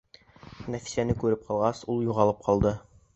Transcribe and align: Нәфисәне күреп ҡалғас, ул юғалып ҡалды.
Нәфисәне 0.75 1.15
күреп 1.23 1.43
ҡалғас, 1.49 1.83
ул 1.97 2.01
юғалып 2.09 2.41
ҡалды. 2.49 2.73